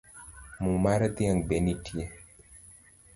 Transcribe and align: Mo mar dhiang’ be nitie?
Mo 0.61 0.73
mar 0.83 1.01
dhiang’ 1.15 1.39
be 1.47 1.55
nitie? 1.65 2.03